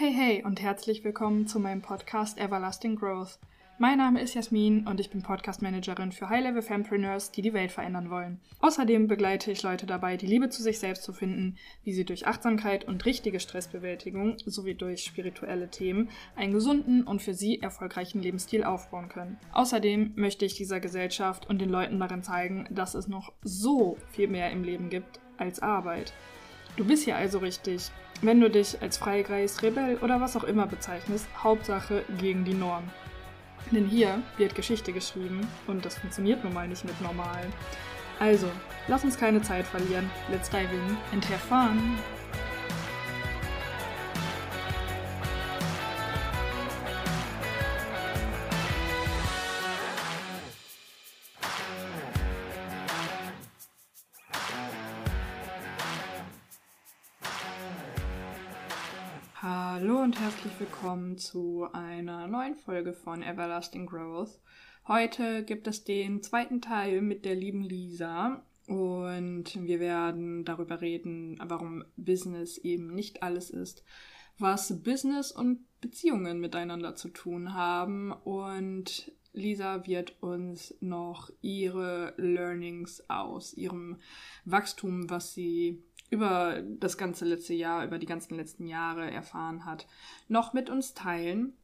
[0.00, 3.38] Hey, hey und herzlich willkommen zu meinem Podcast Everlasting Growth.
[3.78, 7.70] Mein Name ist Jasmin und ich bin Podcast Managerin für High-Level Fempreneurs, die die Welt
[7.70, 8.40] verändern wollen.
[8.60, 12.26] Außerdem begleite ich Leute dabei, die Liebe zu sich selbst zu finden, wie sie durch
[12.26, 18.64] Achtsamkeit und richtige Stressbewältigung sowie durch spirituelle Themen einen gesunden und für sie erfolgreichen Lebensstil
[18.64, 19.36] aufbauen können.
[19.52, 24.28] Außerdem möchte ich dieser Gesellschaft und den Leuten darin zeigen, dass es noch so viel
[24.28, 26.14] mehr im Leben gibt als Arbeit.
[26.76, 27.90] Du bist hier also richtig,
[28.22, 32.84] wenn du dich als Freigeist, Rebell oder was auch immer bezeichnest, Hauptsache gegen die Norm.
[33.70, 37.44] Denn hier wird Geschichte geschrieben und das funktioniert nun mal nicht mit normal.
[38.18, 38.48] Also,
[38.88, 40.10] lass uns keine Zeit verlieren.
[40.30, 41.98] Let's dive in and have fun!
[59.42, 64.38] Hallo und herzlich willkommen zu einer neuen Folge von Everlasting Growth.
[64.86, 71.40] Heute gibt es den zweiten Teil mit der lieben Lisa und wir werden darüber reden,
[71.42, 73.82] warum Business eben nicht alles ist,
[74.38, 83.08] was Business und Beziehungen miteinander zu tun haben und Lisa wird uns noch ihre Learnings
[83.08, 83.96] aus ihrem
[84.44, 89.86] Wachstum, was sie über das ganze letzte Jahr, über die ganzen letzten Jahre erfahren hat,
[90.28, 91.54] noch mit uns teilen.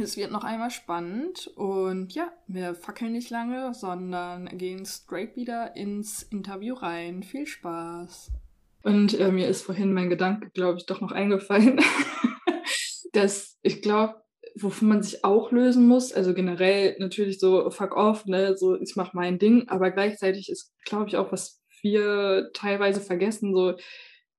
[0.00, 5.76] Es wird noch einmal spannend und ja, wir fackeln nicht lange, sondern gehen straight wieder
[5.76, 7.22] ins Interview rein.
[7.22, 8.30] Viel Spaß!
[8.82, 11.80] Und äh, mir ist vorhin mein Gedanke, glaube ich, doch noch eingefallen,
[13.12, 14.22] dass ich glaube,
[14.56, 18.96] wovon man sich auch lösen muss, also generell natürlich so fuck off, ne, so ich
[18.96, 23.74] mache mein Ding, aber gleichzeitig ist, glaube ich, auch was wir teilweise vergessen, so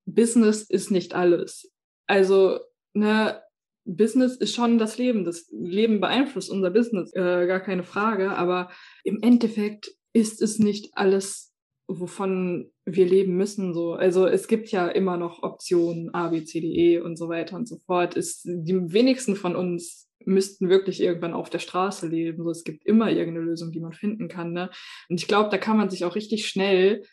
[0.06, 1.72] Business ist nicht alles.
[2.08, 2.60] Also,
[2.94, 3.42] ne,
[3.86, 5.26] Business ist schon das Leben.
[5.26, 8.32] Das Leben beeinflusst unser Business, äh, gar keine Frage.
[8.32, 8.70] Aber
[9.04, 11.54] im Endeffekt ist es nicht alles,
[11.88, 13.74] wovon wir leben müssen.
[13.74, 13.94] So.
[13.94, 17.56] Also es gibt ja immer noch Optionen A, B, C, D, E und so weiter
[17.56, 18.16] und so fort.
[18.16, 22.44] Ist, die wenigsten von uns müssten wirklich irgendwann auf der Straße leben.
[22.44, 24.54] So, es gibt immer irgendeine Lösung, die man finden kann.
[24.54, 24.70] Ne?
[25.10, 27.04] Und ich glaube, da kann man sich auch richtig schnell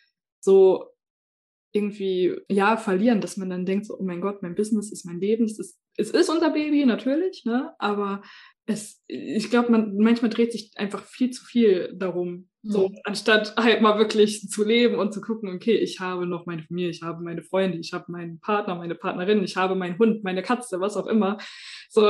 [0.41, 0.91] so
[1.73, 5.19] irgendwie, ja, verlieren, dass man dann denkt, so, oh mein Gott, mein Business ist mein
[5.19, 8.21] Leben, es ist, es ist unser Baby, natürlich, ne, aber
[8.65, 12.71] es, ich glaube, man, manchmal dreht sich einfach viel zu viel darum, mhm.
[12.71, 16.63] so, anstatt halt mal wirklich zu leben und zu gucken, okay, ich habe noch meine
[16.63, 20.23] Familie, ich habe meine Freunde, ich habe meinen Partner, meine Partnerin, ich habe meinen Hund,
[20.23, 21.37] meine Katze, was auch immer.
[21.89, 22.01] So,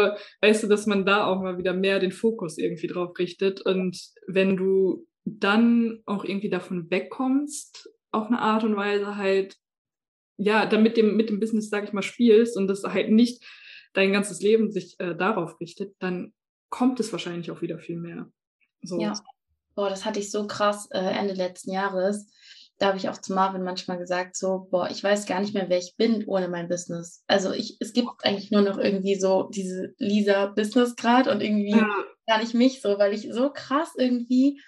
[0.41, 3.97] weißt du, dass man da auch mal wieder mehr den Fokus irgendwie drauf richtet und
[4.27, 9.57] wenn du dann auch irgendwie davon wegkommst, auf eine Art und Weise halt,
[10.37, 13.43] ja, damit dem, mit dem Business, sag ich mal, spielst und das halt nicht
[13.93, 16.33] dein ganzes Leben sich äh, darauf richtet, dann
[16.69, 18.29] kommt es wahrscheinlich auch wieder viel mehr.
[18.81, 18.99] So.
[18.99, 19.13] Ja,
[19.75, 22.27] boah, das hatte ich so krass äh, Ende letzten Jahres.
[22.77, 25.69] Da habe ich auch zu Marvin manchmal gesagt, so, boah, ich weiß gar nicht mehr,
[25.69, 27.23] wer ich bin ohne mein Business.
[27.27, 31.77] Also ich, es gibt eigentlich nur noch irgendwie so diese Lisa Business gerade und irgendwie
[31.77, 31.87] ja.
[32.25, 34.59] gar nicht mich so, weil ich so krass irgendwie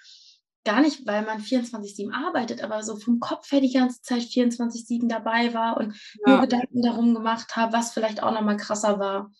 [0.64, 5.08] gar nicht, weil man 24-7 arbeitet, aber so vom Kopf her die ganze Zeit 24-7
[5.08, 5.94] dabei war und
[6.26, 6.32] ja.
[6.32, 9.30] nur Gedanken darum gemacht habe, was vielleicht auch nochmal krasser war.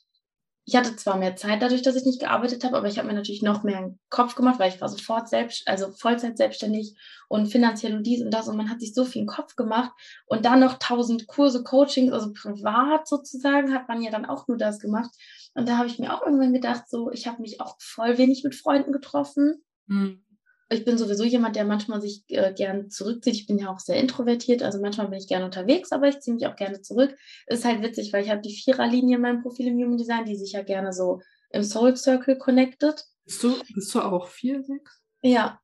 [0.66, 3.12] Ich hatte zwar mehr Zeit dadurch, dass ich nicht gearbeitet habe, aber ich habe mir
[3.12, 6.96] natürlich noch mehr einen Kopf gemacht, weil ich war sofort selbst, also Vollzeit selbstständig
[7.28, 9.56] und finanziell und dies und das und man hat sich so viel in den Kopf
[9.56, 9.92] gemacht
[10.24, 14.56] und dann noch tausend Kurse, Coachings, also privat sozusagen, hat man ja dann auch nur
[14.56, 15.10] das gemacht.
[15.52, 18.42] Und da habe ich mir auch irgendwann gedacht, so, ich habe mich auch voll wenig
[18.42, 19.62] mit Freunden getroffen.
[19.86, 20.23] Mhm
[20.70, 23.34] ich bin sowieso jemand, der manchmal sich äh, gern zurückzieht.
[23.34, 26.34] Ich bin ja auch sehr introvertiert, also manchmal bin ich gerne unterwegs, aber ich ziehe
[26.34, 27.14] mich auch gerne zurück.
[27.46, 30.36] Ist halt witzig, weil ich habe die Viererlinie in meinem Profil im Human Design, die
[30.36, 31.20] sich ja gerne so
[31.50, 33.04] im Soul Circle connected.
[33.24, 35.02] Bist du, bist du auch vier, sechs?
[35.22, 35.60] Ja.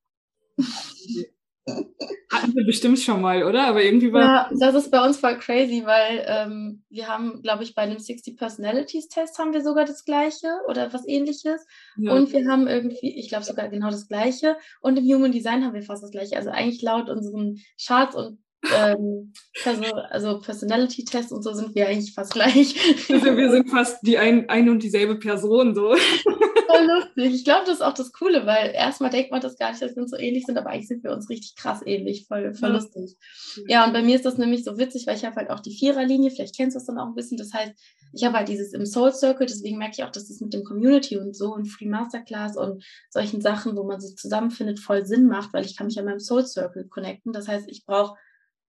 [2.30, 3.66] Hatten wir bestimmt schon mal, oder?
[3.66, 4.22] Aber irgendwie war.
[4.22, 7.98] Ja, das ist bei uns voll crazy, weil ähm, wir haben, glaube ich, bei einem
[7.98, 11.66] 60 Personalities Test haben wir sogar das Gleiche oder was ähnliches.
[11.96, 12.12] Ja.
[12.12, 14.56] Und wir haben irgendwie, ich glaube sogar genau das Gleiche.
[14.80, 16.36] Und im Human Design haben wir fast das Gleiche.
[16.36, 19.32] Also eigentlich laut unseren Charts und ähm,
[20.10, 22.74] also Personality Test und so sind wir eigentlich fast gleich.
[23.10, 25.94] Also wir sind fast die ein, eine und dieselbe Person so.
[26.70, 27.34] Voll lustig.
[27.34, 29.96] Ich glaube, das ist auch das Coole, weil erstmal denkt man das gar nicht, dass
[29.96, 32.26] wir uns so ähnlich sind, aber eigentlich sind wir uns richtig krass ähnlich.
[32.26, 32.74] Voll, voll ja.
[32.76, 33.16] lustig.
[33.66, 35.74] Ja, und bei mir ist das nämlich so witzig, weil ich habe halt auch die
[35.74, 37.38] Viererlinie, vielleicht kennst du das dann auch ein bisschen.
[37.38, 37.72] Das heißt,
[38.12, 40.64] ich habe halt dieses im Soul Circle, deswegen merke ich auch, dass das mit dem
[40.64, 45.26] Community und so und Free Masterclass und solchen Sachen, wo man sich zusammenfindet, voll Sinn
[45.26, 47.32] macht, weil ich kann mich an meinem Soul Circle connecten.
[47.32, 48.16] Das heißt, ich brauche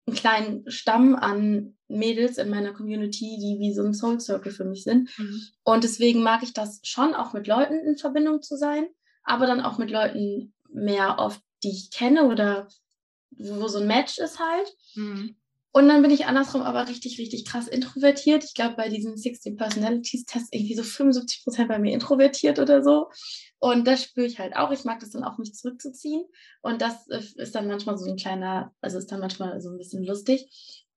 [0.07, 4.65] einen kleinen Stamm an Mädels in meiner Community, die wie so ein Soul Circle für
[4.65, 5.17] mich sind.
[5.19, 5.43] Mhm.
[5.63, 8.87] Und deswegen mag ich das schon, auch mit Leuten in Verbindung zu sein,
[9.23, 12.69] aber dann auch mit Leuten mehr oft, die ich kenne oder
[13.31, 14.75] wo so ein Match ist halt.
[14.95, 15.37] Mhm.
[15.75, 18.45] Und dann bin ich andersrum aber richtig, richtig krass introvertiert.
[18.45, 22.83] Ich glaube, bei diesen 16 Personalities Tests irgendwie so 75 Prozent bei mir introvertiert oder
[22.85, 23.09] so.
[23.59, 24.71] Und das spüre ich halt auch.
[24.71, 26.25] Ich mag das dann auch, mich zurückzuziehen.
[26.61, 30.05] Und das ist dann manchmal so ein kleiner, also ist dann manchmal so ein bisschen
[30.05, 30.47] lustig.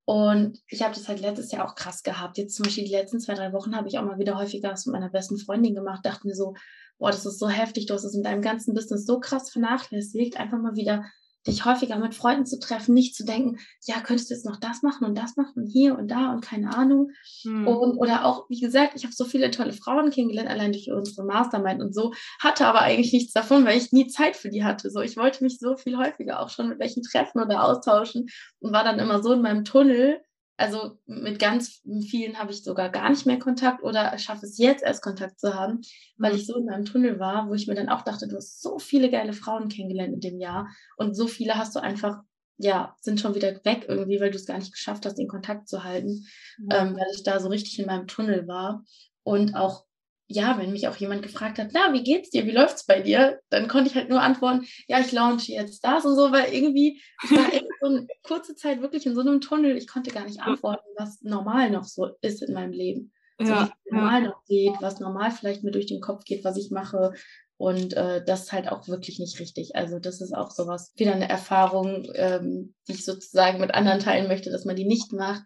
[0.03, 2.37] Und ich habe das halt letztes Jahr auch krass gehabt.
[2.37, 4.85] Jetzt zum Beispiel die letzten zwei, drei Wochen habe ich auch mal wieder häufiger was
[4.85, 6.05] mit meiner besten Freundin gemacht.
[6.05, 6.53] Dachte mir so,
[6.97, 7.85] boah, das ist so heftig.
[7.85, 10.37] Du hast es in deinem ganzen Business so krass vernachlässigt.
[10.37, 11.05] Einfach mal wieder
[11.47, 14.81] dich häufiger mit Freunden zu treffen, nicht zu denken, ja, könntest du jetzt noch das
[14.81, 17.11] machen und das machen und hier und da und keine Ahnung.
[17.43, 17.67] Mhm.
[17.67, 21.25] Und, oder auch, wie gesagt, ich habe so viele tolle Frauen kennengelernt, allein durch unsere
[21.25, 24.89] Mastermind und so, hatte aber eigentlich nichts davon, weil ich nie Zeit für die hatte.
[24.89, 28.27] So, ich wollte mich so viel häufiger auch schon mit welchen treffen oder austauschen
[28.59, 30.21] und war dann immer so in meinem Tunnel,
[30.57, 34.83] also mit ganz vielen habe ich sogar gar nicht mehr Kontakt oder schaffe es jetzt
[34.83, 35.81] erst Kontakt zu haben,
[36.17, 36.37] weil mhm.
[36.37, 38.79] ich so in meinem Tunnel war, wo ich mir dann auch dachte, du hast so
[38.79, 42.21] viele geile Frauen kennengelernt in dem Jahr und so viele hast du einfach,
[42.57, 45.67] ja, sind schon wieder weg irgendwie, weil du es gar nicht geschafft hast, den Kontakt
[45.67, 46.25] zu halten,
[46.57, 46.69] mhm.
[46.71, 48.83] ähm, weil ich da so richtig in meinem Tunnel war
[49.23, 49.85] und auch
[50.27, 53.39] ja, wenn mich auch jemand gefragt hat, na, wie geht's dir, wie läuft's bei dir,
[53.49, 57.01] dann konnte ich halt nur antworten, ja, ich launche jetzt das und so, weil irgendwie
[57.23, 60.25] ich war echt so eine kurze Zeit wirklich in so einem Tunnel, ich konnte gar
[60.25, 63.11] nicht antworten, was normal noch so ist in meinem Leben.
[63.37, 64.29] So, ja, wie normal ja.
[64.29, 67.13] noch geht, was normal vielleicht mir durch den Kopf geht, was ich mache.
[67.57, 69.75] Und äh, das ist halt auch wirklich nicht richtig.
[69.75, 74.27] Also das ist auch sowas, wieder eine Erfahrung, ähm, die ich sozusagen mit anderen teilen
[74.27, 75.43] möchte, dass man die nicht macht,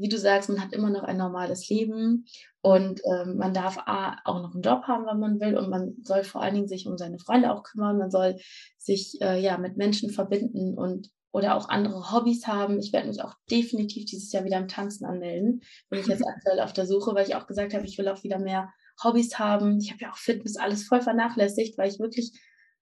[0.00, 2.26] wie du sagst, man hat immer noch ein normales Leben
[2.62, 5.94] und ähm, man darf A, auch noch einen Job haben, wenn man will und man
[6.02, 8.36] soll vor allen Dingen sich um seine Freunde auch kümmern, man soll
[8.78, 12.80] sich äh, ja mit Menschen verbinden und oder auch andere Hobbys haben.
[12.80, 15.60] Ich werde mich auch definitiv dieses Jahr wieder im Tanzen anmelden.
[15.88, 18.24] Bin ich jetzt aktuell auf der Suche, weil ich auch gesagt habe, ich will auch
[18.24, 18.68] wieder mehr
[19.02, 19.78] Hobbys haben.
[19.78, 22.32] Ich habe ja auch Fitness alles voll vernachlässigt, weil ich wirklich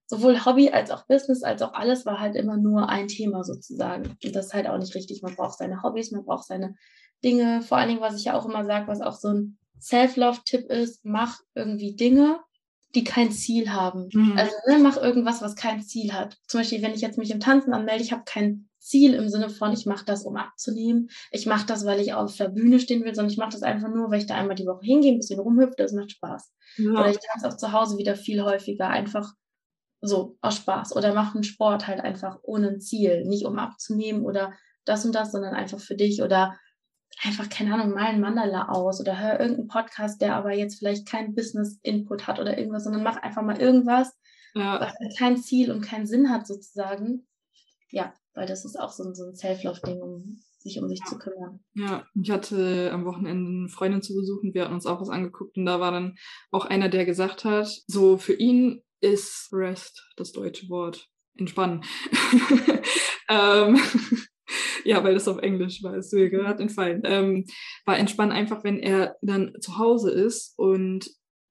[0.06, 4.17] sowohl Hobby als auch Business als auch alles war halt immer nur ein Thema sozusagen.
[4.25, 5.23] Und das ist halt auch nicht richtig.
[5.23, 6.75] Man braucht seine Hobbys, man braucht seine
[7.25, 10.70] Dinge, vor allen Dingen, was ich ja auch immer sage, was auch so ein Self-Love-Tipp
[10.70, 12.41] ist, mach irgendwie Dinge,
[12.94, 14.09] die kein Ziel haben.
[14.12, 14.37] Mhm.
[14.37, 16.37] Also ne, mach irgendwas, was kein Ziel hat.
[16.47, 19.50] Zum Beispiel, wenn ich jetzt mich im Tanzen anmelde, ich habe kein Ziel im Sinne
[19.50, 21.11] von, ich mache das, um abzunehmen.
[21.31, 23.88] Ich mache das, weil ich auf der Bühne stehen will, sondern ich mache das einfach
[23.88, 26.53] nur, weil ich da einmal die Woche hingehe, ein bisschen rumhüpfe, das macht Spaß.
[26.79, 26.93] Ja.
[26.93, 29.35] Oder ich tanze auch zu Hause wieder viel häufiger, einfach
[30.00, 30.97] so aus Spaß.
[30.97, 33.25] Oder mache einen Sport halt einfach ohne ein Ziel.
[33.26, 34.55] Nicht um abzunehmen oder
[34.85, 36.23] das und das, sondern einfach für dich.
[36.23, 36.56] Oder
[37.22, 41.08] einfach, keine Ahnung, mal ein Mandala aus oder hör irgendeinen Podcast, der aber jetzt vielleicht
[41.08, 44.16] keinen Business-Input hat oder irgendwas, sondern mach einfach mal irgendwas,
[44.55, 44.81] ja.
[44.81, 47.26] was kein Ziel und keinen Sinn hat sozusagen.
[47.90, 51.19] Ja, weil das ist auch so ein, so ein Self-Love-Ding, um sich um sich zu
[51.19, 51.60] kümmern.
[51.75, 55.56] Ja, ich hatte am Wochenende eine Freundin zu besuchen, wir hatten uns auch was angeguckt
[55.56, 56.16] und da war dann
[56.50, 61.08] auch einer, der gesagt hat, so für ihn ist Rest das deutsche Wort.
[61.37, 61.84] Entspannen.
[63.28, 63.78] ähm,
[64.85, 67.03] ja, weil das auf Englisch war, ist mir gerade entfallen.
[67.05, 67.45] Ähm,
[67.85, 71.11] war entspannt einfach, wenn er dann zu Hause ist und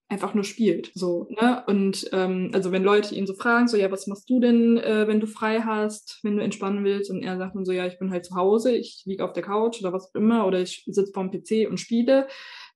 [0.09, 0.91] einfach nur spielt.
[0.93, 1.63] So, ne?
[1.67, 5.07] Und ähm, also wenn Leute ihn so fragen, so, ja, was machst du denn, äh,
[5.07, 7.11] wenn du frei hast, wenn du entspannen willst?
[7.11, 9.43] Und er sagt dann so, ja, ich bin halt zu Hause, ich liege auf der
[9.43, 12.27] Couch oder was auch immer, oder ich sitze vorm PC und spiele.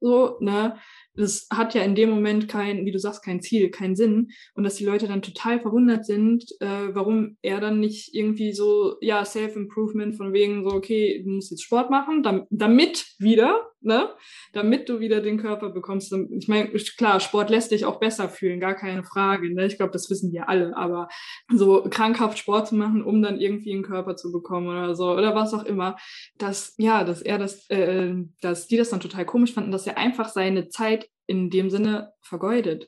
[0.01, 0.75] So, ne?
[1.15, 4.29] Das hat ja in dem Moment kein, wie du sagst, kein Ziel, keinen Sinn.
[4.53, 8.95] Und dass die Leute dann total verwundert sind, äh, warum er dann nicht irgendwie so,
[9.01, 14.09] ja, Self-Improvement von wegen so, okay, du musst jetzt Sport machen, damit, damit wieder, ne,
[14.53, 16.13] damit du wieder den Körper bekommst.
[16.38, 19.53] Ich meine, klar, Sport lässt dich auch besser fühlen, gar keine Frage.
[19.53, 19.65] Ne?
[19.65, 20.75] Ich glaube, das wissen wir alle.
[20.77, 21.09] Aber
[21.51, 25.35] so krankhaft Sport zu machen, um dann irgendwie einen Körper zu bekommen oder so oder
[25.35, 25.97] was auch immer,
[26.38, 29.97] dass ja, dass er das, äh, dass die das dann total komisch fanden, dass er
[29.97, 32.88] einfach seine Zeit in dem Sinne vergeudet.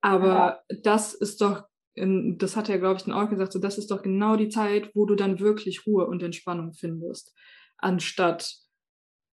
[0.00, 0.76] Aber ja.
[0.82, 1.64] das ist doch
[1.98, 4.90] das hat er, glaube ich, dann auch gesagt, so das ist doch genau die Zeit,
[4.94, 7.32] wo du dann wirklich Ruhe und Entspannung findest,
[7.78, 8.54] anstatt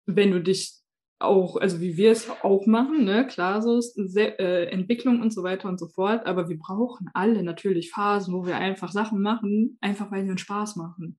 [0.05, 0.80] wenn du dich
[1.23, 5.43] auch, also wie wir es auch machen, ne, klar, so ist äh, Entwicklung und so
[5.43, 9.77] weiter und so fort, aber wir brauchen alle natürlich Phasen, wo wir einfach Sachen machen,
[9.81, 11.17] einfach weil sie uns Spaß machen.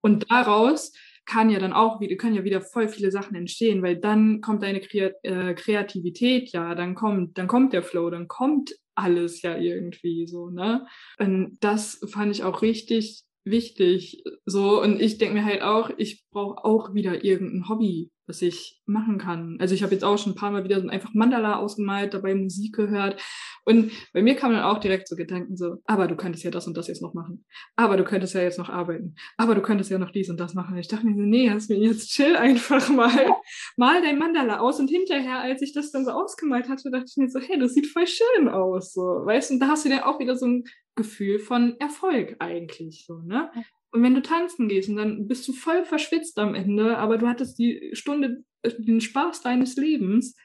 [0.00, 0.92] Und daraus
[1.26, 4.62] kann ja dann auch wieder, können ja wieder voll viele Sachen entstehen, weil dann kommt
[4.62, 10.26] deine äh, Kreativität ja, dann kommt, dann kommt der Flow, dann kommt alles ja irgendwie
[10.26, 10.86] so, ne?
[11.18, 14.24] Und das fand ich auch richtig wichtig.
[14.44, 18.80] So, und ich denke mir halt auch, ich brauche auch wieder irgendein Hobby was ich
[18.84, 19.56] machen kann.
[19.58, 22.34] Also ich habe jetzt auch schon ein paar Mal wieder so einfach Mandala ausgemalt, dabei
[22.34, 23.20] Musik gehört.
[23.64, 26.66] Und bei mir kamen dann auch direkt so Gedanken so, aber du könntest ja das
[26.66, 27.44] und das jetzt noch machen.
[27.76, 29.14] Aber du könntest ja jetzt noch arbeiten.
[29.36, 30.74] Aber du könntest ja noch dies und das machen.
[30.74, 33.30] Und ich dachte mir so, nee, hast mir jetzt chill einfach mal.
[33.76, 34.78] Mal dein Mandala aus.
[34.78, 37.74] Und hinterher, als ich das dann so ausgemalt hatte, dachte ich mir so, hey, das
[37.74, 38.92] sieht voll schön aus.
[38.92, 43.04] So, weißt du, da hast du dann auch wieder so ein Gefühl von Erfolg eigentlich.
[43.06, 43.50] So, ne?
[43.90, 47.26] Und wenn du tanzen gehst und dann bist du voll verschwitzt am Ende, aber du
[47.26, 50.36] hattest die Stunde, äh, den Spaß deines Lebens,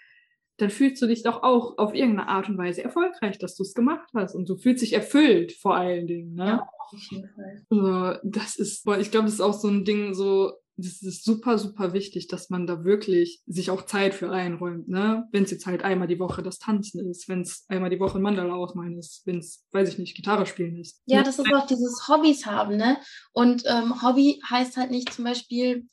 [0.57, 3.73] dann fühlst du dich doch auch auf irgendeine Art und Weise erfolgreich, dass du es
[3.73, 4.35] gemacht hast.
[4.35, 6.35] Und du fühlst dich erfüllt vor allen Dingen.
[6.35, 6.45] Ne?
[6.45, 7.65] Ja, auf jeden Fall.
[7.69, 11.57] Also, das ist, ich glaube, das ist auch so ein Ding, so das ist super,
[11.57, 15.27] super wichtig, dass man da wirklich sich auch Zeit für einräumt, ne?
[15.31, 18.17] Wenn es jetzt halt einmal die Woche das Tanzen ist, wenn es einmal die Woche
[18.17, 21.01] ein Mandala ausmalen ist, wenn es, weiß ich nicht, Gitarre spielen ist.
[21.05, 22.97] Ja, das ist auch dieses Hobbys haben, ne?
[23.33, 25.87] Und ähm, Hobby heißt halt nicht zum Beispiel,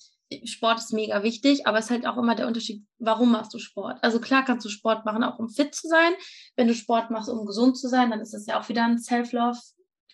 [0.45, 3.59] Sport ist mega wichtig, aber es ist halt auch immer der Unterschied, warum machst du
[3.59, 3.99] Sport?
[4.03, 6.13] Also klar kannst du Sport machen, auch um fit zu sein.
[6.57, 8.99] Wenn du Sport machst, um gesund zu sein, dann ist das ja auch wieder ein
[8.99, 9.59] Self-Love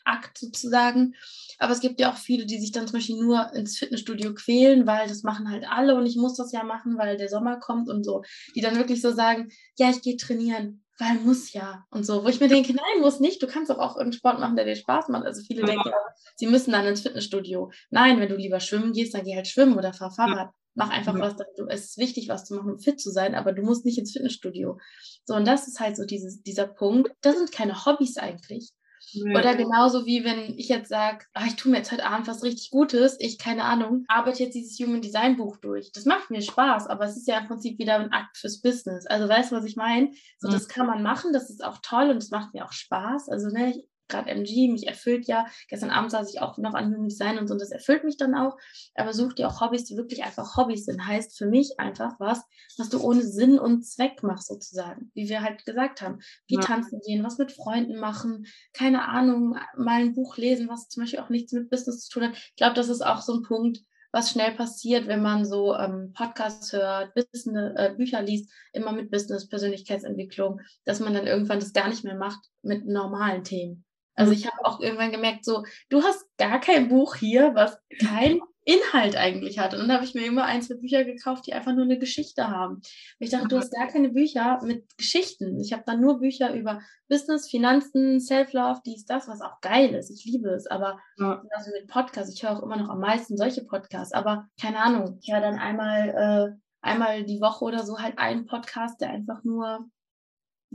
[0.07, 1.15] Akt sozusagen.
[1.59, 4.87] Aber es gibt ja auch viele, die sich dann zum Beispiel nur ins Fitnessstudio quälen,
[4.87, 7.89] weil das machen halt alle und ich muss das ja machen, weil der Sommer kommt
[7.89, 8.23] und so.
[8.55, 9.49] Die dann wirklich so sagen,
[9.79, 12.25] ja, ich gehe trainieren, weil muss ja und so.
[12.25, 13.43] Wo ich mir denke, nein, muss nicht.
[13.43, 15.25] Du kannst doch auch irgendeinen Sport machen, der dir Spaß macht.
[15.25, 15.67] Also viele ja.
[15.67, 15.97] denken, ja,
[16.37, 17.71] sie müssen dann ins Fitnessstudio.
[17.91, 20.37] Nein, wenn du lieber schwimmen gehst, dann geh halt schwimmen oder fahr Fahrrad.
[20.37, 20.55] Ja.
[20.75, 21.21] Mach einfach ja.
[21.21, 21.37] was.
[21.57, 23.99] Du, es ist wichtig, was zu machen, um fit zu sein, aber du musst nicht
[23.99, 24.79] ins Fitnessstudio.
[25.25, 27.11] So, und das ist halt so dieses, dieser Punkt.
[27.23, 28.73] Das sind keine Hobbys eigentlich.
[29.13, 29.39] Ja.
[29.39, 32.43] Oder genauso wie wenn ich jetzt sage, ah, ich tue mir jetzt heute Abend was
[32.43, 35.93] richtig Gutes, ich, keine Ahnung, arbeite jetzt dieses Human Design Buch durch.
[35.93, 39.07] Das macht mir Spaß, aber es ist ja im Prinzip wieder ein Akt fürs Business.
[39.07, 40.11] Also weißt du, was ich meine?
[40.39, 40.55] So, ja.
[40.55, 43.29] das kann man machen, das ist auch toll und das macht mir auch Spaß.
[43.29, 45.47] Also, ne, ich, gerade MG, mich erfüllt ja.
[45.69, 48.17] Gestern Abend saß ich auch noch an Human Design und so, und das erfüllt mich
[48.17, 48.57] dann auch.
[48.95, 51.07] Aber such dir auch Hobbys, die wirklich einfach Hobbys sind.
[51.07, 52.43] Heißt für mich einfach was,
[52.79, 55.11] was du ohne Sinn und Zweck machst, sozusagen.
[55.15, 56.19] Wie wir halt gesagt haben.
[56.47, 56.61] Wie ja.
[56.61, 61.21] tanzen gehen, was mit Freunden machen, keine Ahnung, mal ein Buch lesen, was zum Beispiel
[61.21, 62.37] auch nichts mit Business zu tun hat.
[62.37, 63.81] Ich glaube, das ist auch so ein Punkt,
[64.13, 69.11] was schnell passiert, wenn man so ähm, Podcasts hört, Business, äh, Bücher liest, immer mit
[69.11, 73.85] Business, Persönlichkeitsentwicklung, dass man dann irgendwann das gar nicht mehr macht mit normalen Themen.
[74.17, 78.41] Also ich habe auch irgendwann gemerkt, so, du hast gar kein Buch hier, was kein
[78.67, 79.75] Inhalt eigentlich hat.
[79.75, 82.49] Und dann habe ich mir immer ein, zwei Bücher gekauft, die einfach nur eine Geschichte
[82.49, 82.75] haben.
[82.75, 82.85] Und
[83.21, 85.61] ich dachte, du hast gar keine Bücher mit Geschichten.
[85.61, 90.11] Ich habe dann nur Bücher über Business, Finanzen, Self-Love, dies, das, was auch geil ist.
[90.11, 90.67] Ich liebe es.
[90.67, 91.45] Aber ja.
[91.51, 94.13] also mit Podcasts, ich höre auch immer noch am meisten solche Podcasts.
[94.13, 98.47] Aber keine Ahnung, ich höre dann einmal, äh, einmal die Woche oder so halt einen
[98.47, 99.89] Podcast, der einfach nur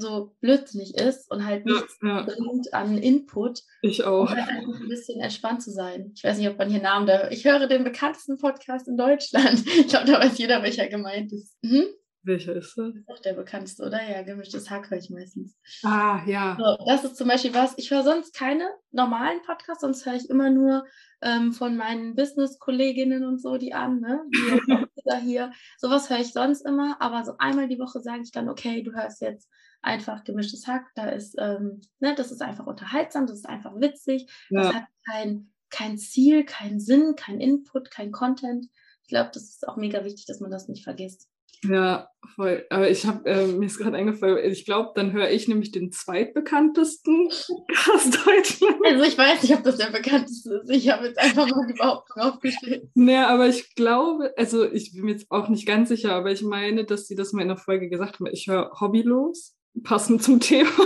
[0.01, 2.22] so blödsinnig ist und halt nichts ja, ja.
[2.24, 3.62] bringt an Input.
[3.81, 4.29] Ich auch.
[4.29, 6.12] Um halt einfach ein bisschen entspannt zu sein.
[6.15, 7.29] Ich weiß nicht, ob man hier Namen da.
[7.29, 9.63] Ich höre den bekanntesten Podcast in Deutschland.
[9.81, 11.58] Ich glaube, da weiß jeder, welcher gemeint ist.
[11.62, 11.86] Mhm.
[12.24, 12.93] Welcher ist das?
[12.93, 14.00] Das ist auch der bekannteste, oder?
[14.08, 15.58] Ja, gemischtes Hack höre ich meistens.
[15.84, 16.55] Ah, ja.
[16.60, 17.74] So, das ist zum Beispiel was.
[17.77, 20.86] Ich höre sonst keine normalen Podcasts, sonst höre ich immer nur
[21.24, 24.22] ähm, von meinen Business-Kolleginnen und so die an, ne?
[24.34, 24.86] Die
[25.20, 25.51] hier.
[25.77, 28.93] Sowas höre ich sonst immer, aber so einmal die Woche sage ich dann, okay, du
[28.93, 29.50] hörst jetzt
[29.81, 30.86] einfach gemischtes Hack.
[30.96, 34.31] Da ist, ähm, ne, das ist einfach unterhaltsam, das ist einfach witzig.
[34.50, 34.63] Ja.
[34.63, 38.67] Das hat kein, kein Ziel, keinen Sinn, kein Input, kein Content.
[39.03, 41.30] Ich glaube, das ist auch mega wichtig, dass man das nicht vergisst.
[41.63, 42.65] Ja, voll.
[42.69, 45.91] Aber ich habe äh, mir ist gerade eingefallen, ich glaube, dann höre ich nämlich den
[45.91, 47.27] zweitbekanntesten
[47.93, 48.77] aus Deutschland.
[48.85, 50.69] Also ich weiß nicht, ob das der bekannteste ist.
[50.71, 52.89] Ich habe jetzt einfach mal die Behauptung aufgestellt.
[52.95, 56.41] Naja, aber ich glaube, also ich bin mir jetzt auch nicht ganz sicher, aber ich
[56.41, 58.27] meine, dass sie das mal in der Folge gesagt haben.
[58.31, 60.69] Ich höre hobbylos passend zum Thema.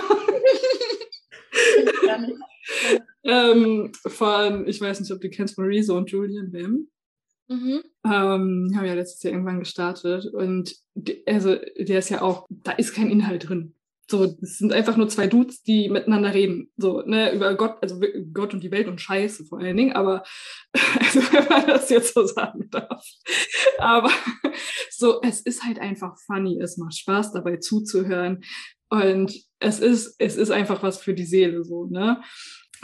[3.24, 6.88] ähm, von, ich weiß nicht, ob du kennst, Maurice und Julian Bam.
[7.48, 7.84] Mhm.
[8.04, 12.72] Ähm, haben ja letztes Jahr irgendwann gestartet und die, also der ist ja auch, da
[12.72, 13.76] ist kein Inhalt drin.
[14.10, 16.72] So, das sind einfach nur zwei Dudes, die miteinander reden.
[16.78, 18.00] So, ne, über Gott, also
[18.34, 20.24] Gott und die Welt und Scheiße vor allen Dingen, aber
[21.00, 23.04] also wenn man das jetzt so sagen darf.
[23.80, 24.12] Aber
[24.92, 28.44] so, es ist halt einfach funny, es macht Spaß dabei zuzuhören.
[28.90, 32.22] Und es ist, es ist einfach was für die Seele so, ne?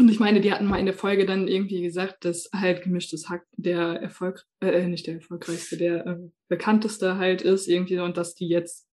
[0.01, 3.29] Und ich meine, die hatten mal in der Folge dann irgendwie gesagt, dass halt gemischtes
[3.29, 6.17] Hack der Erfolg, äh, nicht der erfolgreichste, der äh,
[6.47, 8.87] bekannteste halt ist irgendwie und dass die jetzt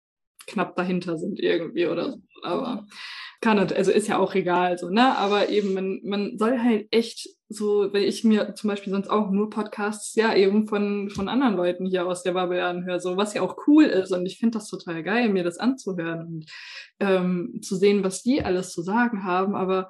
[0.48, 2.18] knapp dahinter sind irgendwie oder so.
[2.42, 2.86] Aber
[3.40, 5.16] kann das, also ist ja auch egal so, ne?
[5.16, 9.30] Aber eben, man, man soll halt echt so, weil ich mir zum Beispiel sonst auch
[9.30, 13.32] nur Podcasts ja eben von, von anderen Leuten hier aus der Bubble anhöre, so was
[13.32, 16.50] ja auch cool ist und ich finde das total geil, mir das anzuhören und
[16.98, 19.88] ähm, zu sehen, was die alles zu sagen haben, aber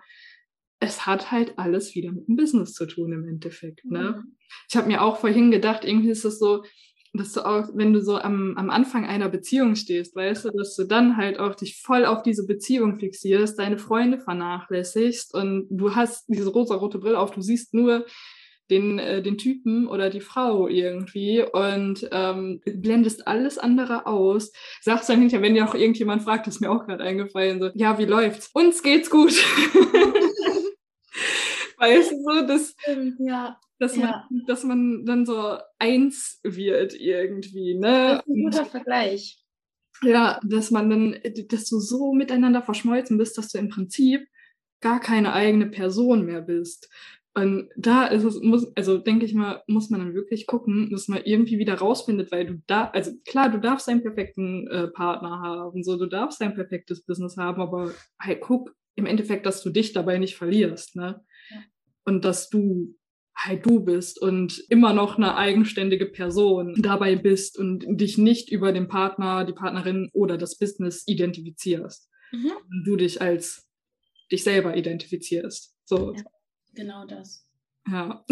[0.81, 3.85] es hat halt alles wieder mit dem Business zu tun im Endeffekt.
[3.85, 4.23] Ne?
[4.25, 4.37] Mhm.
[4.69, 6.63] Ich habe mir auch vorhin gedacht, irgendwie ist es so,
[7.15, 10.77] dass du auch, wenn du so am, am Anfang einer Beziehung stehst, weißt du, dass
[10.77, 15.95] du dann halt auch dich voll auf diese Beziehung fixierst, deine Freunde vernachlässigst und du
[15.95, 18.05] hast diese rosa-rote Brille auf, du siehst nur
[18.71, 24.53] den, äh, den Typen oder die Frau irgendwie und ähm, blendest alles andere aus.
[24.83, 27.99] Sagst dann hinterher, wenn dir auch irgendjemand fragt, ist mir auch gerade eingefallen, so, ja,
[27.99, 28.51] wie läuft's?
[28.53, 29.33] Uns geht's gut.
[31.79, 32.75] weißt du, so, dass,
[33.19, 34.27] ja, dass, ja.
[34.31, 37.83] man, dass man dann so eins wird irgendwie, ne?
[37.83, 39.43] Das ist ein guter Vergleich.
[40.03, 41.17] Ja, dass man dann,
[41.49, 44.27] dass du so miteinander verschmolzen bist, dass du im Prinzip
[44.81, 46.91] gar keine eigene Person mehr bist.
[47.35, 51.07] Und da ist es, muss, also denke ich mal, muss man dann wirklich gucken, dass
[51.07, 55.41] man irgendwie wieder rausfindet, weil du da, also klar, du darfst einen perfekten äh, Partner
[55.41, 59.69] haben, so, du darfst ein perfektes Business haben, aber halt guck im Endeffekt, dass du
[59.69, 61.23] dich dabei nicht verlierst, ne?
[62.07, 62.97] Und dass du
[63.37, 68.73] halt du bist und immer noch eine eigenständige Person dabei bist und dich nicht über
[68.73, 72.09] den Partner, die Partnerin oder das Business identifizierst.
[72.33, 72.53] Mhm.
[72.71, 73.67] Und du dich als
[74.33, 75.77] dich selber identifizierst.
[75.85, 76.15] So.
[76.15, 76.23] Ja.
[76.75, 77.47] Genau das.
[77.91, 78.25] Ja.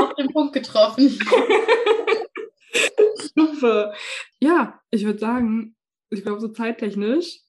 [0.00, 1.18] Auf den Punkt getroffen.
[3.34, 3.94] Super.
[4.40, 5.76] Ja, ich würde sagen,
[6.10, 7.40] ich glaube, so zeittechnisch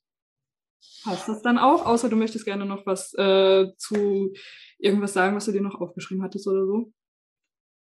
[1.04, 4.34] passt das dann auch, außer du möchtest gerne noch was äh, zu
[4.80, 6.92] irgendwas sagen, was du dir noch aufgeschrieben hattest oder so.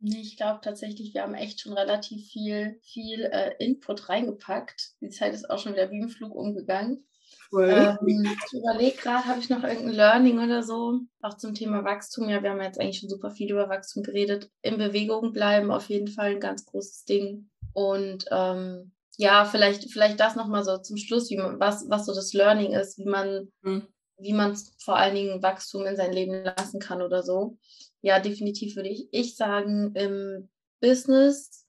[0.00, 4.92] Nee, ich glaube tatsächlich, wir haben echt schon relativ viel, viel äh, Input reingepackt.
[5.00, 7.04] Die Zeit ist auch schon wieder wie im Flug umgegangen.
[7.52, 11.00] Ähm, ich überlege gerade, habe ich noch irgendein Learning oder so?
[11.20, 12.28] Auch zum Thema Wachstum.
[12.28, 14.50] Ja, wir haben jetzt eigentlich schon super viel über Wachstum geredet.
[14.62, 17.50] In Bewegung bleiben auf jeden Fall ein ganz großes Ding.
[17.72, 22.14] Und ähm, ja, vielleicht, vielleicht das nochmal so zum Schluss, wie man, was, was so
[22.14, 23.82] das Learning ist, wie man, mhm.
[24.16, 27.58] wie man vor allen Dingen Wachstum in sein Leben lassen kann oder so.
[28.00, 30.48] Ja, definitiv würde ich, ich sagen, im
[30.80, 31.66] Business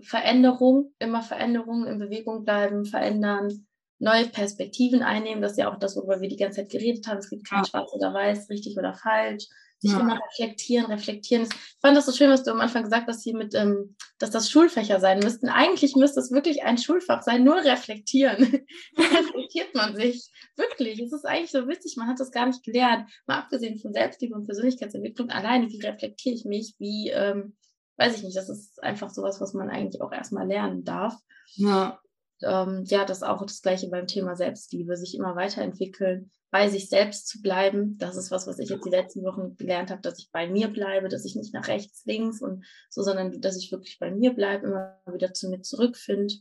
[0.00, 3.66] Veränderung, immer Veränderung, in Bewegung bleiben, verändern,
[4.00, 5.40] neue Perspektiven einnehmen.
[5.40, 7.18] Das ist ja auch das, worüber wir die ganze Zeit geredet haben.
[7.18, 7.66] Es gibt kein ja.
[7.66, 9.46] Schwarz oder Weiß, richtig oder falsch.
[9.80, 10.00] Sich ja.
[10.00, 11.44] immer reflektieren, reflektieren.
[11.44, 14.30] Ich fand das so schön, was du am Anfang gesagt hast, hier mit, ähm, dass
[14.30, 15.48] das Schulfächer sein müssten.
[15.48, 18.38] Eigentlich müsste es wirklich ein Schulfach sein, nur reflektieren.
[18.98, 20.30] reflektiert man sich.
[20.56, 21.00] Wirklich.
[21.00, 23.08] Es ist eigentlich so witzig, man hat das gar nicht gelernt.
[23.26, 27.56] Mal abgesehen von Selbstliebe und Persönlichkeitsentwicklung, alleine, wie reflektiere ich mich, wie, ähm,
[27.98, 31.14] weiß ich nicht, das ist einfach sowas, was man eigentlich auch erstmal lernen darf.
[31.54, 32.00] Ja
[32.42, 37.28] ähm, ja, das auch das Gleiche beim Thema Selbstliebe, sich immer weiterentwickeln, bei sich selbst
[37.28, 37.98] zu bleiben.
[37.98, 40.68] Das ist was, was ich jetzt die letzten Wochen gelernt habe, dass ich bei mir
[40.68, 44.32] bleibe, dass ich nicht nach rechts, links und so, sondern dass ich wirklich bei mir
[44.32, 46.34] bleibe, immer wieder zu mir zurückfinde.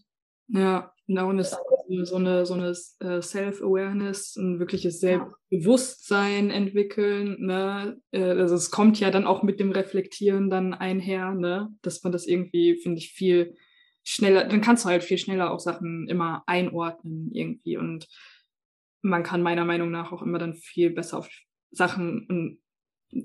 [0.49, 1.57] Ja, genau, und es
[2.03, 7.37] so eine, so eine äh, Self-Awareness, ein wirkliches Selbstbewusstsein entwickeln.
[7.39, 7.99] Ne?
[8.11, 11.69] Äh, also es kommt ja dann auch mit dem Reflektieren dann einher, ne?
[11.81, 13.55] dass man das irgendwie, finde ich, viel
[14.07, 18.07] schneller, dann kannst du halt viel schneller auch Sachen immer einordnen irgendwie und
[19.01, 21.29] man kann meiner Meinung nach auch immer dann viel besser auf
[21.71, 22.59] Sachen und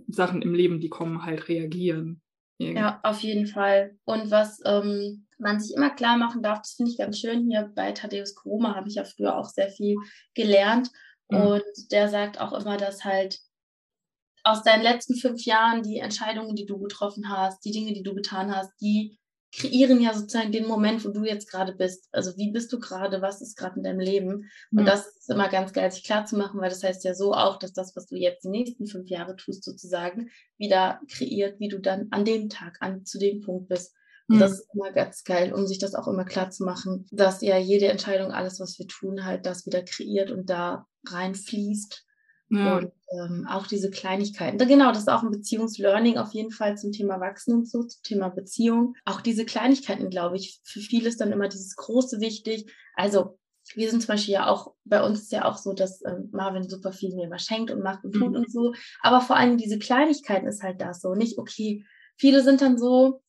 [0.08, 2.20] Sachen im Leben, die kommen, halt reagieren.
[2.58, 2.80] Irgendwie.
[2.80, 3.96] Ja, auf jeden Fall.
[4.04, 7.48] Und was ähm, man sich immer klar machen darf, das finde ich ganz schön.
[7.48, 9.96] Hier bei Thaddeus Koroma habe ich ja früher auch sehr viel
[10.34, 10.90] gelernt.
[11.30, 11.38] Mhm.
[11.38, 13.38] Und der sagt auch immer, dass halt
[14.44, 18.14] aus deinen letzten fünf Jahren die Entscheidungen, die du getroffen hast, die Dinge, die du
[18.14, 19.18] getan hast, die
[19.52, 22.08] kreieren ja sozusagen den Moment, wo du jetzt gerade bist.
[22.10, 24.50] Also wie bist du gerade, was ist gerade in deinem Leben?
[24.70, 24.84] Und ja.
[24.84, 27.58] das ist immer ganz geil, sich klar zu machen, weil das heißt ja so auch,
[27.58, 31.78] dass das, was du jetzt die nächsten fünf Jahre tust, sozusagen, wieder kreiert, wie du
[31.78, 33.94] dann an dem Tag, an zu dem Punkt bist.
[34.28, 34.46] Und ja.
[34.46, 37.58] das ist immer ganz geil, um sich das auch immer klar zu machen, dass ja
[37.58, 42.06] jede Entscheidung, alles, was wir tun, halt das wieder kreiert und da reinfließt.
[42.52, 42.76] Ja.
[42.76, 44.58] Und ähm, auch diese Kleinigkeiten.
[44.58, 48.02] Genau, das ist auch ein Beziehungslearning auf jeden Fall zum Thema Wachsen und so, zum
[48.02, 48.94] Thema Beziehung.
[49.04, 52.70] Auch diese Kleinigkeiten, glaube ich, für viele ist dann immer dieses Große wichtig.
[52.94, 53.38] Also
[53.74, 56.68] wir sind zum Beispiel ja auch, bei uns ist ja auch so, dass ähm, Marvin
[56.68, 58.36] super viel mir immer schenkt und macht und tut mhm.
[58.36, 58.74] und so.
[59.00, 61.14] Aber vor allem diese Kleinigkeiten ist halt das so.
[61.14, 61.84] Nicht, okay,
[62.16, 63.22] viele sind dann so,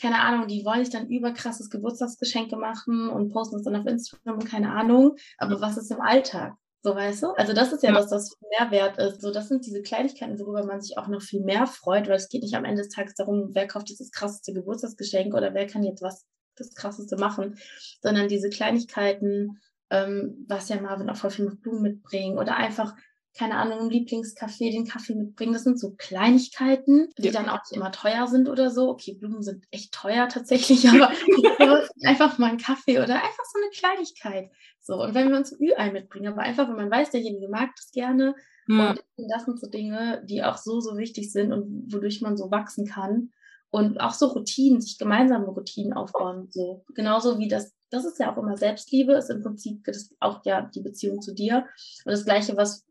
[0.00, 4.34] keine Ahnung, die wollen sich dann überkrasses Geburtstagsgeschenke machen und posten es dann auf Instagram
[4.34, 5.16] und keine Ahnung.
[5.38, 6.54] Aber was ist im Alltag?
[6.84, 7.28] So weißt du?
[7.30, 9.22] Also das ist ja, das, was viel mehr wert ist.
[9.22, 12.28] So, das sind diese Kleinigkeiten, worüber man sich auch noch viel mehr freut, weil es
[12.28, 15.66] geht nicht am Ende des Tages darum, wer kauft jetzt das krasseste Geburtstagsgeschenk oder wer
[15.66, 17.56] kann jetzt was das krasseste machen,
[18.02, 22.94] sondern diese Kleinigkeiten, ähm, was ja Marvin auch voll viel mit Blumen mitbringen oder einfach
[23.36, 25.52] keine Ahnung, im Lieblingscafé den Kaffee mitbringen.
[25.52, 27.32] Das sind so Kleinigkeiten, die ja.
[27.32, 28.90] dann auch nicht immer teuer sind oder so.
[28.90, 31.10] Okay, Blumen sind echt teuer tatsächlich, aber
[32.04, 34.50] einfach mal ein Kaffee oder einfach so eine Kleinigkeit.
[34.80, 37.70] So, und wenn wir uns ein Ü-Ei mitbringen, aber einfach, wenn man weiß, derjenige mag
[37.76, 38.36] das gerne.
[38.68, 38.90] Ja.
[38.90, 42.50] Und das sind so Dinge, die auch so, so wichtig sind und wodurch man so
[42.50, 43.30] wachsen kann.
[43.70, 46.46] und auch so Routinen, sich gemeinsame Routinen aufbauen.
[46.50, 46.84] So.
[46.94, 49.84] Genauso wie das, das ist ja auch immer Selbstliebe, ist im Prinzip
[50.20, 51.66] auch ja die Beziehung zu dir.
[52.04, 52.86] Und das Gleiche, was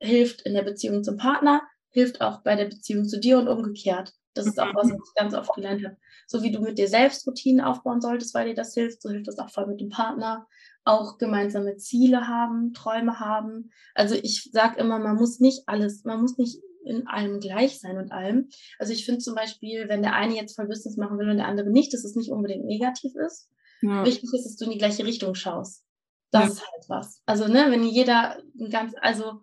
[0.00, 4.12] hilft in der Beziehung zum Partner, hilft auch bei der Beziehung zu dir und umgekehrt.
[4.34, 5.96] Das ist auch was, was ich ganz oft gelernt habe.
[6.26, 9.26] So wie du mit dir selbst Routinen aufbauen solltest, weil dir das hilft, so hilft
[9.26, 10.46] das auch voll mit dem Partner.
[10.84, 13.70] Auch gemeinsame Ziele haben, Träume haben.
[13.94, 17.98] Also ich sage immer, man muss nicht alles, man muss nicht in allem gleich sein
[17.98, 18.48] und allem.
[18.78, 21.48] Also ich finde zum Beispiel, wenn der eine jetzt voll Business machen will und der
[21.48, 23.50] andere nicht, dass es nicht unbedingt negativ ist.
[23.82, 24.04] Ja.
[24.04, 25.84] Wichtig ist, dass du in die gleiche Richtung schaust.
[26.30, 26.48] Das ja.
[26.50, 27.22] ist halt was.
[27.26, 29.40] Also, ne, wenn jeder ein ganz, also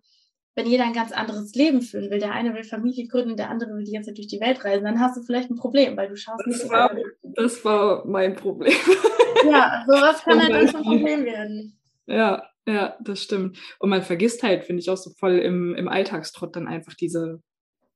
[0.58, 3.76] wenn jeder ein ganz anderes Leben führen will, der eine will Familie gründen, der andere
[3.76, 6.10] will die ganze Zeit durch die Welt reisen, dann hast du vielleicht ein Problem, weil
[6.10, 6.72] du schaust das nicht.
[6.72, 8.74] War, das war mein Problem.
[9.46, 11.78] Ja, sowas kann halt dann zum Problem werden.
[12.08, 13.60] Ja, ja, das stimmt.
[13.78, 17.44] Und man vergisst halt, finde ich, auch so voll im, im Alltagstrott dann einfach diese,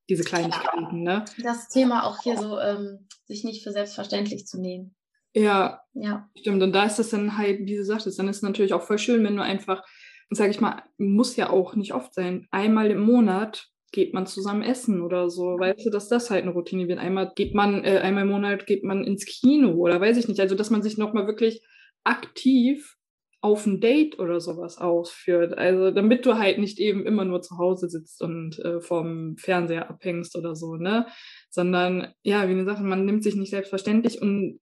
[0.07, 1.01] diese Kleinigkeiten.
[1.01, 1.25] Ne?
[1.41, 4.93] Das Thema auch hier so, ähm, sich nicht für selbstverständlich zu nehmen.
[5.33, 6.61] Ja, ja, stimmt.
[6.61, 8.99] Und da ist das dann halt, wie du sagtest, dann ist es natürlich auch voll
[8.99, 9.83] schön, wenn du einfach,
[10.31, 14.61] sag ich mal, muss ja auch nicht oft sein, einmal im Monat geht man zusammen
[14.61, 15.59] essen oder so.
[15.59, 16.99] Weißt du, dass das halt eine Routine wird.
[16.99, 20.39] Einmal geht man, äh, einmal im Monat geht man ins Kino oder weiß ich nicht.
[20.39, 21.61] Also, dass man sich nochmal wirklich
[22.05, 22.97] aktiv
[23.41, 25.57] auf ein Date oder sowas ausführt.
[25.57, 29.89] Also damit du halt nicht eben immer nur zu Hause sitzt und äh, vom Fernseher
[29.89, 31.07] abhängst oder so, ne?
[31.49, 34.59] Sondern, ja, wie gesagt, man nimmt sich nicht selbstverständlich und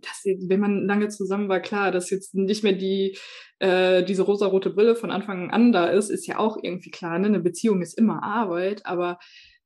[0.00, 3.16] das, wenn man lange zusammen war, klar, dass jetzt nicht mehr die,
[3.58, 7.26] äh, diese rosarote Brille von Anfang an da ist, ist ja auch irgendwie klar, ne?
[7.26, 9.18] Eine Beziehung ist immer Arbeit, aber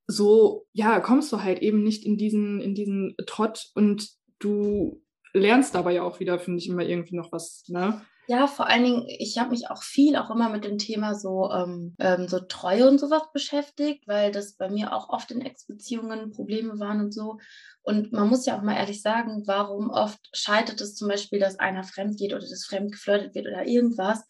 [0.06, 4.08] so, ja, kommst du halt eben nicht in diesen, in diesen Trott und
[4.38, 8.00] du lernst dabei ja auch wieder, finde ich, immer irgendwie noch was, ne?
[8.28, 11.48] Ja, vor allen Dingen, ich habe mich auch viel auch immer mit dem Thema so,
[11.52, 16.32] ähm, ähm, so Treue und sowas beschäftigt, weil das bei mir auch oft in Ex-Beziehungen
[16.32, 17.38] Probleme waren und so.
[17.82, 21.60] Und man muss ja auch mal ehrlich sagen, warum oft scheitert es zum Beispiel, dass
[21.60, 24.24] einer fremd geht oder dass fremd geflirtet wird oder irgendwas,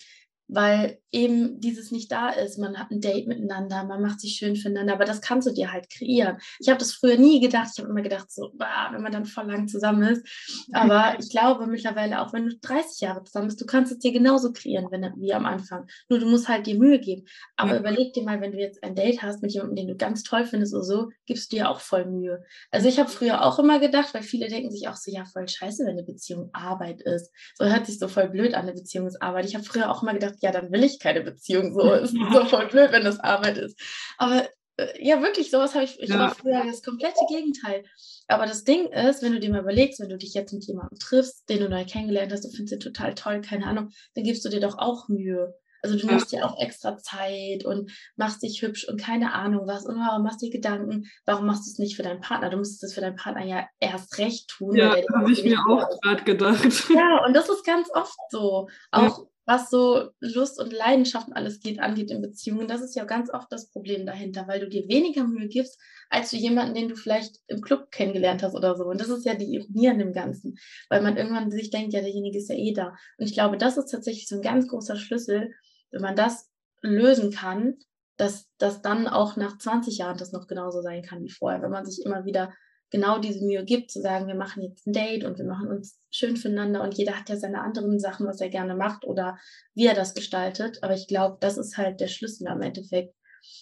[0.48, 2.58] weil eben dieses nicht da ist.
[2.58, 5.72] Man hat ein Date miteinander, man macht sich schön füreinander, aber das kannst du dir
[5.72, 6.36] halt kreieren.
[6.60, 7.70] Ich habe das früher nie gedacht.
[7.72, 10.26] Ich habe immer gedacht, so, bah, wenn man dann voll lang zusammen ist.
[10.72, 14.12] Aber ich glaube mittlerweile auch, wenn du 30 Jahre zusammen bist, du kannst es dir
[14.12, 15.86] genauso kreieren wenn, wie am Anfang.
[16.08, 17.26] Nur du musst halt dir Mühe geben.
[17.56, 17.80] Aber ja.
[17.80, 20.44] überleg dir mal, wenn du jetzt ein Date hast mit jemandem, den du ganz toll
[20.44, 22.42] findest oder so, gibst du dir auch voll Mühe.
[22.70, 25.48] Also ich habe früher auch immer gedacht, weil viele denken sich auch so, ja, voll
[25.48, 27.32] scheiße, wenn eine Beziehung Arbeit ist.
[27.54, 29.46] So hört sich so voll blöd an, eine Beziehungsarbeit.
[29.46, 31.72] Ich habe früher auch immer gedacht, ja, dann will ich keine Beziehung.
[31.74, 33.78] So ist so voll blöd, wenn das Arbeit ist.
[34.18, 36.18] Aber äh, ja, wirklich, sowas habe ich, ich ja.
[36.18, 37.84] war früher das komplette Gegenteil.
[38.28, 40.98] Aber das Ding ist, wenn du dir mal überlegst, wenn du dich jetzt mit jemandem
[40.98, 44.44] triffst, den du neu kennengelernt hast, du findest ihn total toll, keine Ahnung, dann gibst
[44.44, 45.54] du dir doch auch Mühe.
[45.82, 49.86] Also du nimmst dir auch extra Zeit und machst dich hübsch und keine Ahnung was
[49.86, 52.50] und warum machst dir Gedanken, warum machst du es nicht für deinen Partner?
[52.50, 54.74] Du müsstest es für deinen Partner ja erst recht tun.
[54.74, 56.90] Ja, habe ich mir auch gerade gedacht.
[56.92, 58.68] Ja, und das ist ganz oft so.
[58.90, 63.04] Auch ja was so Lust und Leidenschaft alles geht, angeht in Beziehungen, das ist ja
[63.04, 65.80] ganz oft das Problem dahinter, weil du dir weniger Mühe gibst,
[66.10, 68.84] als du jemanden, den du vielleicht im Club kennengelernt hast oder so.
[68.84, 70.58] Und das ist ja die Ironie an dem Ganzen,
[70.90, 72.96] weil man irgendwann sich denkt, ja, derjenige ist ja eh da.
[73.18, 75.52] Und ich glaube, das ist tatsächlich so ein ganz großer Schlüssel,
[75.92, 76.50] wenn man das
[76.82, 77.76] lösen kann,
[78.16, 81.70] dass das dann auch nach 20 Jahren das noch genauso sein kann wie vorher, wenn
[81.70, 82.52] man sich immer wieder
[82.90, 85.98] genau diese Mühe gibt, zu sagen, wir machen jetzt ein Date und wir machen uns
[86.10, 89.38] schön füreinander und jeder hat ja seine anderen Sachen, was er gerne macht oder
[89.74, 90.82] wie er das gestaltet.
[90.82, 93.14] Aber ich glaube, das ist halt der Schlüssel am Endeffekt.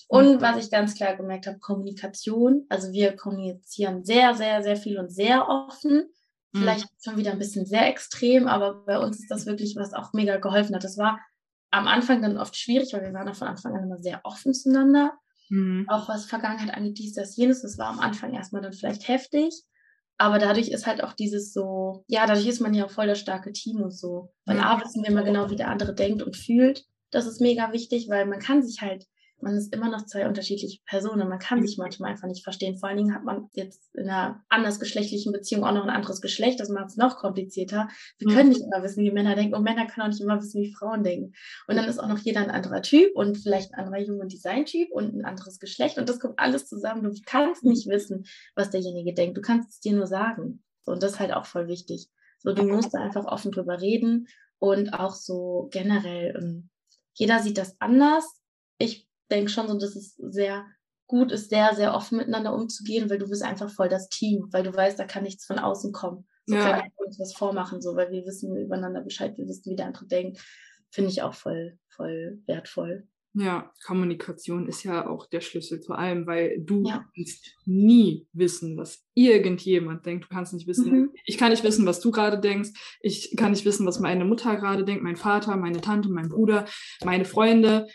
[0.08, 2.64] Und was ich ganz klar gemerkt habe, Kommunikation.
[2.68, 6.10] Also wir kommunizieren sehr, sehr, sehr viel und sehr offen.
[6.52, 6.58] Mhm.
[6.58, 10.12] Vielleicht schon wieder ein bisschen sehr extrem, aber bei uns ist das wirklich, was auch
[10.12, 10.84] mega geholfen hat.
[10.84, 11.18] Das war
[11.70, 15.18] am Anfang dann oft schwierig, weil wir waren von Anfang an immer sehr offen zueinander.
[15.48, 15.86] Mhm.
[15.88, 17.62] Auch was Vergangenheit angeht, dies, das, jenes.
[17.62, 19.62] Das war am Anfang erstmal dann vielleicht heftig.
[20.16, 23.18] Aber dadurch ist halt auch dieses so, ja, dadurch ist man ja auch voll das
[23.18, 24.32] starke Team und so.
[24.44, 26.84] Weil A wissen wir immer genau, wie der andere denkt und fühlt.
[27.10, 29.06] Das ist mega wichtig, weil man kann sich halt
[29.40, 31.28] man ist immer noch zwei unterschiedliche Personen.
[31.28, 32.76] Man kann sich manchmal einfach nicht verstehen.
[32.78, 36.60] Vor allen Dingen hat man jetzt in einer andersgeschlechtlichen Beziehung auch noch ein anderes Geschlecht.
[36.60, 37.88] Das macht es noch komplizierter.
[38.18, 40.62] Wir können nicht immer wissen, wie Männer denken und Männer können auch nicht immer wissen,
[40.62, 41.32] wie Frauen denken.
[41.66, 44.64] Und dann ist auch noch jeder ein anderer Typ und vielleicht ein anderer Human Design
[44.64, 45.98] Typ und ein anderes Geschlecht.
[45.98, 47.02] Und das kommt alles zusammen.
[47.02, 49.36] Du kannst nicht wissen, was derjenige denkt.
[49.36, 50.62] Du kannst es dir nur sagen.
[50.86, 52.08] und das ist halt auch voll wichtig.
[52.38, 56.70] So, du musst da einfach offen drüber reden und auch so generell, ähm,
[57.14, 58.40] jeder sieht das anders.
[58.78, 60.66] Ich denke schon so, dass es sehr
[61.06, 64.62] gut ist, sehr, sehr offen miteinander umzugehen, weil du bist einfach voll das Team, weil
[64.62, 66.26] du weißt, da kann nichts von außen kommen.
[66.46, 66.80] So ja.
[66.80, 70.06] kann uns was vormachen, so, weil wir wissen übereinander Bescheid, wir wissen, wie der andere
[70.06, 70.40] denkt.
[70.90, 73.06] Finde ich auch voll, voll wertvoll.
[73.36, 77.04] Ja, Kommunikation ist ja auch der Schlüssel zu allem, weil du ja.
[77.16, 80.24] kannst nie wissen, was irgendjemand denkt.
[80.24, 81.10] Du kannst nicht wissen, mhm.
[81.24, 82.70] ich kann nicht wissen, was du gerade denkst.
[83.00, 86.66] Ich kann nicht wissen, was meine Mutter gerade denkt, mein Vater, meine Tante, mein Bruder,
[87.04, 87.88] meine Freunde,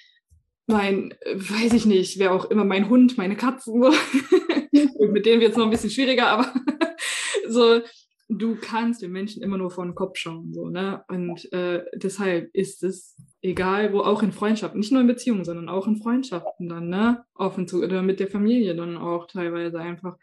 [0.69, 3.81] mein, äh, weiß ich nicht, wer auch immer, mein Hund, meine Katzen.
[3.81, 3.91] So.
[5.11, 6.53] mit denen wird es noch ein bisschen schwieriger, aber
[7.49, 7.81] so,
[8.29, 11.03] du kannst den Menschen immer nur vor den Kopf schauen, so, ne?
[11.07, 15.69] Und äh, deshalb ist es egal, wo auch in Freundschaften, nicht nur in Beziehungen, sondern
[15.69, 17.25] auch in Freundschaften dann, ne?
[17.33, 20.17] Offen zu, oder mit der Familie dann auch teilweise einfach,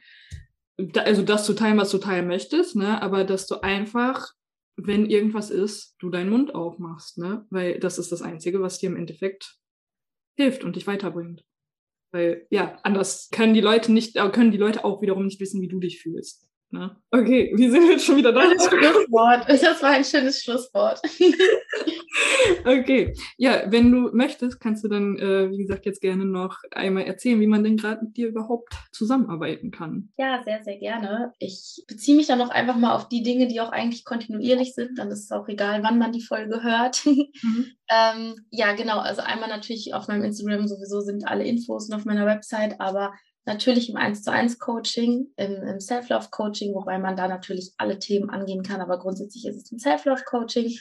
[0.76, 3.02] da, also das zu teilen, was du teilen möchtest, ne?
[3.02, 4.28] Aber dass du einfach,
[4.76, 7.44] wenn irgendwas ist, du deinen Mund aufmachst, ne?
[7.50, 9.58] Weil das ist das Einzige, was dir im Endeffekt
[10.36, 11.44] hilft und dich weiterbringt.
[12.12, 15.68] Weil, ja, anders können die Leute nicht, können die Leute auch wiederum nicht wissen, wie
[15.68, 16.45] du dich fühlst.
[16.70, 16.96] Ne?
[17.12, 18.42] Okay, wie sind wir jetzt schon wieder da?
[18.52, 19.48] Das Schlusswort.
[19.48, 21.00] Das war ein schönes Schlusswort.
[22.64, 27.04] okay, ja, wenn du möchtest, kannst du dann, äh, wie gesagt, jetzt gerne noch einmal
[27.04, 30.12] erzählen, wie man denn gerade mit dir überhaupt zusammenarbeiten kann.
[30.18, 31.32] Ja, sehr, sehr gerne.
[31.38, 34.98] Ich beziehe mich dann noch einfach mal auf die Dinge, die auch eigentlich kontinuierlich sind.
[34.98, 37.06] Dann ist es auch egal, wann man die Folge hört.
[37.06, 37.26] Mhm.
[37.90, 38.98] ähm, ja, genau.
[38.98, 43.12] Also einmal natürlich auf meinem Instagram sowieso sind alle Infos und auf meiner Website, aber
[43.46, 47.98] Natürlich im 1 zu 1 Coaching, im, im Self-Love Coaching, wobei man da natürlich alle
[47.98, 50.76] Themen angehen kann, aber grundsätzlich ist es ein Self-Love Coaching.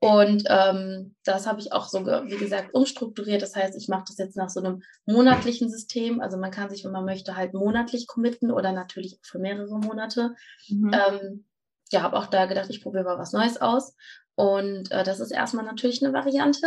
[0.00, 3.40] Und ähm, das habe ich auch so, wie gesagt, umstrukturiert.
[3.40, 6.20] Das heißt, ich mache das jetzt nach so einem monatlichen System.
[6.20, 10.34] Also man kann sich, wenn man möchte, halt monatlich committen oder natürlich für mehrere Monate.
[10.68, 10.92] Mhm.
[10.92, 11.44] Ähm,
[11.90, 13.96] ja, habe auch da gedacht, ich probiere mal was Neues aus.
[14.34, 16.66] Und äh, das ist erstmal natürlich eine Variante.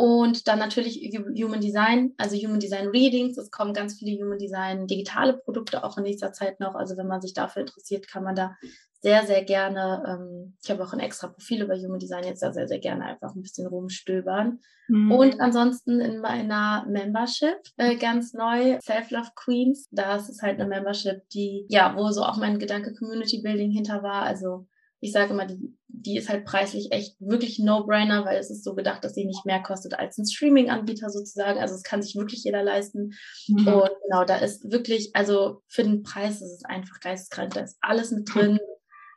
[0.00, 3.36] Und dann natürlich Human Design, also Human Design Readings.
[3.36, 6.76] Es kommen ganz viele Human Design digitale Produkte auch in nächster Zeit noch.
[6.76, 8.54] Also wenn man sich dafür interessiert, kann man da
[9.00, 12.52] sehr, sehr gerne, ähm, ich habe auch ein extra Profil über Human Design jetzt da
[12.52, 14.60] sehr, sehr gerne einfach ein bisschen rumstöbern.
[14.86, 15.10] Mhm.
[15.10, 19.88] Und ansonsten in meiner Membership äh, ganz neu, Self-Love Queens.
[19.90, 24.04] Das ist halt eine Membership, die, ja, wo so auch mein Gedanke Community Building hinter
[24.04, 24.22] war.
[24.22, 24.68] Also
[25.00, 28.74] ich sage immer, die, die ist halt preislich echt wirklich No-Brainer, weil es ist so
[28.74, 31.60] gedacht, dass sie nicht mehr kostet als ein Streaming-Anbieter sozusagen.
[31.60, 33.14] Also es kann sich wirklich jeder leisten.
[33.46, 33.68] Mhm.
[33.68, 37.54] Und genau, da ist wirklich, also für den Preis ist es einfach geisteskrank.
[37.54, 38.58] Da ist alles mit drin.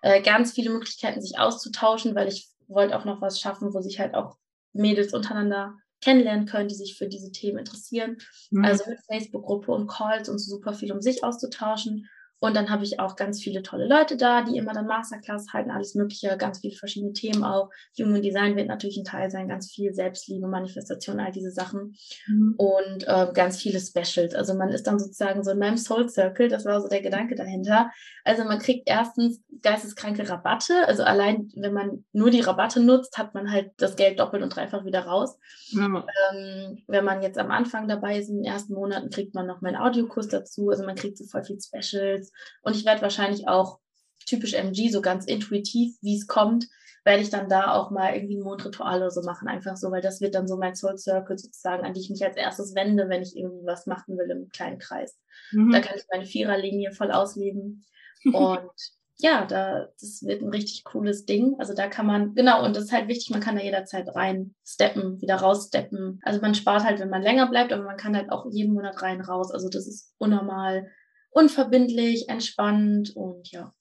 [0.03, 3.99] Äh, ganz viele Möglichkeiten, sich auszutauschen, weil ich wollte auch noch was schaffen, wo sich
[3.99, 4.35] halt auch
[4.73, 8.17] Mädels untereinander kennenlernen können, die sich für diese Themen interessieren.
[8.49, 8.65] Mhm.
[8.65, 12.07] Also mit Facebook-Gruppe und Calls und so super viel, um sich auszutauschen.
[12.41, 15.69] Und dann habe ich auch ganz viele tolle Leute da, die immer dann Masterclass halten,
[15.69, 17.69] alles Mögliche, ganz viele verschiedene Themen auch.
[17.99, 21.95] Human Design wird natürlich ein Teil sein, ganz viel Selbstliebe, Manifestation, all diese Sachen.
[22.27, 22.55] Mhm.
[22.57, 24.33] Und äh, ganz viele Specials.
[24.33, 27.35] Also man ist dann sozusagen so in meinem Soul Circle, das war so der Gedanke
[27.35, 27.91] dahinter.
[28.23, 30.87] Also man kriegt erstens geisteskranke Rabatte.
[30.87, 34.55] Also allein, wenn man nur die Rabatte nutzt, hat man halt das Geld doppelt und
[34.55, 35.37] dreifach wieder raus.
[35.73, 36.03] Mhm.
[36.33, 39.61] Ähm, wenn man jetzt am Anfang dabei ist, in den ersten Monaten, kriegt man noch
[39.61, 40.69] meinen Audiokurs dazu.
[40.69, 42.30] Also man kriegt so voll viel Specials
[42.61, 43.79] und ich werde wahrscheinlich auch
[44.25, 46.67] typisch MG, so ganz intuitiv, wie es kommt,
[47.03, 49.47] werde ich dann da auch mal irgendwie ein Mondritual oder so machen.
[49.47, 52.23] Einfach so, weil das wird dann so mein Soul Circle sozusagen, an die ich mich
[52.23, 55.17] als erstes wende, wenn ich irgendwie was machen will im kleinen Kreis.
[55.51, 55.71] Mhm.
[55.71, 57.85] Da kann ich meine Viererlinie voll ausleben.
[58.25, 58.69] Und
[59.17, 61.55] ja, da, das wird ein richtig cooles Ding.
[61.59, 64.55] Also da kann man, genau, und das ist halt wichtig, man kann da jederzeit rein
[64.65, 66.19] steppen, wieder raussteppen.
[66.23, 69.01] Also man spart halt, wenn man länger bleibt, aber man kann halt auch jeden Monat
[69.03, 69.51] rein raus.
[69.51, 70.87] Also das ist unnormal
[71.31, 73.73] unverbindlich, entspannt und ja.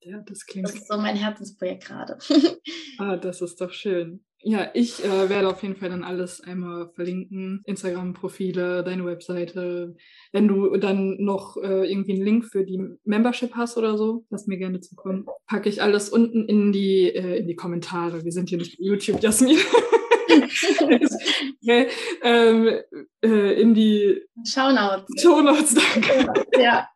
[0.00, 0.68] Ja, das klingt.
[0.68, 2.16] Das ist so mein Herzensprojekt gerade.
[2.98, 4.24] ah, das ist doch schön.
[4.48, 7.62] Ja, ich äh, werde auf jeden Fall dann alles einmal verlinken.
[7.64, 9.96] Instagram-Profile, deine Webseite.
[10.30, 14.46] Wenn du dann noch äh, irgendwie einen Link für die Membership hast oder so, lass
[14.46, 15.26] mir gerne zukommen.
[15.48, 18.22] Packe ich alles unten in die, äh, in die Kommentare.
[18.24, 19.58] Wir sind hier nicht YouTube, Jasmin.
[20.28, 21.88] okay,
[22.22, 22.80] ähm,
[23.22, 25.22] äh, in die Shownotes.
[25.22, 26.32] Shownotes, danke.
[26.58, 26.88] Ja.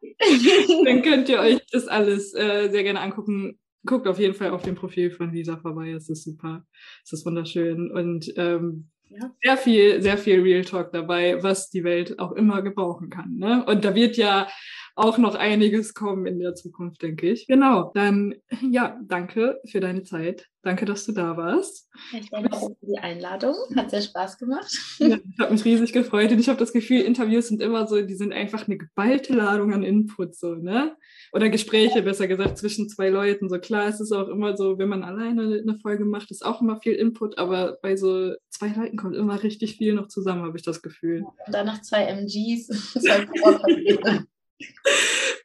[0.85, 3.59] Dann könnt ihr euch das alles äh, sehr gerne angucken.
[3.87, 5.91] Guckt auf jeden Fall auf dem Profil von Lisa vorbei.
[5.91, 6.65] Es ist super.
[7.05, 7.91] Es ist wunderschön.
[7.91, 9.31] Und ähm, ja.
[9.43, 13.37] sehr viel, sehr viel Real Talk dabei, was die Welt auch immer gebrauchen kann.
[13.37, 13.65] Ne?
[13.65, 14.49] Und da wird ja
[14.97, 17.47] auch noch einiges kommen in der Zukunft, denke ich.
[17.47, 18.35] Genau, dann
[18.71, 20.49] ja, danke für deine Zeit.
[20.63, 21.89] Danke, dass du da warst.
[22.13, 23.55] Ich danke für die Einladung.
[23.77, 24.71] Hat sehr Spaß gemacht.
[24.99, 28.03] Ja, ich habe mich riesig gefreut und ich habe das Gefühl, Interviews sind immer so,
[28.03, 30.95] die sind einfach eine geballte Ladung an Input, so, ne?
[31.33, 33.49] Oder Gespräche, besser gesagt, zwischen zwei Leuten.
[33.49, 36.61] So klar, es ist auch immer so, wenn man alleine eine Folge macht, ist auch
[36.61, 40.59] immer viel Input, aber bei so zwei Leuten kommt immer richtig viel noch zusammen, habe
[40.59, 41.25] ich das Gefühl.
[41.47, 42.69] Und dann noch zwei MGs.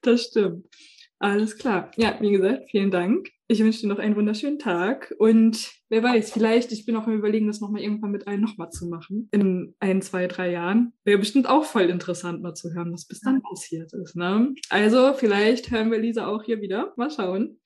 [0.01, 0.67] das stimmt.
[1.19, 1.91] Alles klar.
[1.95, 3.29] Ja, wie gesagt, vielen Dank.
[3.47, 7.13] Ich wünsche dir noch einen wunderschönen Tag und wer weiß, vielleicht, ich bin auch am
[7.13, 9.29] überlegen, das nochmal irgendwann mit allen nochmal zu machen.
[9.31, 10.93] In ein, zwei, drei Jahren.
[11.03, 14.15] Wäre bestimmt auch voll interessant mal zu hören, was bis dann passiert ist.
[14.15, 14.53] Ne?
[14.69, 16.93] Also vielleicht hören wir Lisa auch hier wieder.
[16.97, 17.59] Mal schauen.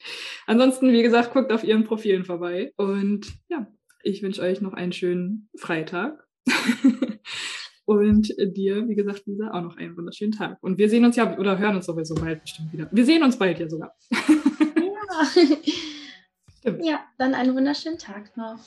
[0.47, 3.65] Ansonsten, wie gesagt, guckt auf ihren Profilen vorbei und ja,
[4.03, 6.27] ich wünsche euch noch einen schönen Freitag.
[7.89, 10.59] Und dir, wie gesagt, Lisa, auch noch einen wunderschönen Tag.
[10.61, 12.87] Und wir sehen uns ja, oder hören uns sowieso bald bestimmt wieder.
[12.91, 13.95] Wir sehen uns bald ja sogar.
[16.63, 16.75] Ja.
[16.83, 18.59] ja, dann einen wunderschönen Tag noch.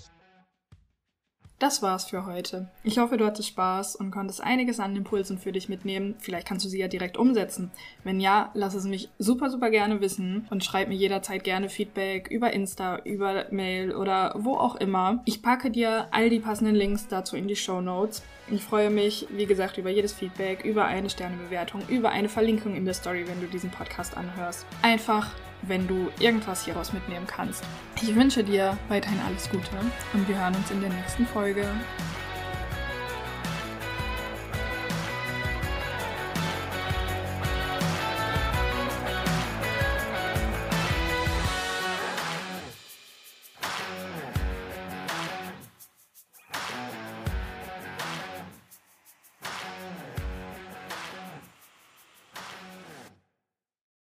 [1.63, 2.67] Das war's für heute.
[2.83, 6.17] Ich hoffe, du hattest Spaß und konntest einiges an Impulsen für dich mitnehmen.
[6.19, 7.71] Vielleicht kannst du sie ja direkt umsetzen.
[8.03, 12.27] Wenn ja, lass es mich super, super gerne wissen und schreib mir jederzeit gerne Feedback
[12.33, 15.23] über Insta, über Mail oder wo auch immer.
[15.25, 18.25] Ich packe dir all die passenden Links dazu in die Show Notes.
[18.51, 22.87] Ich freue mich, wie gesagt, über jedes Feedback, über eine Sternebewertung, über eine Verlinkung in
[22.87, 24.67] der Story, wenn du diesen Podcast anhörst.
[24.83, 25.31] Einfach
[25.63, 27.65] wenn du irgendwas hieraus mitnehmen kannst.
[28.01, 29.71] Ich wünsche dir weiterhin alles Gute
[30.13, 31.67] und wir hören uns in der nächsten Folge.